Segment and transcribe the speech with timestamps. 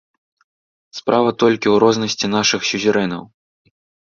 [0.99, 3.23] Справа толькі ў рознасці нашых сюзерэнаў.